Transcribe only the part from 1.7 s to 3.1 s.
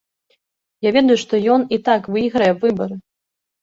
і так выйграе выбары!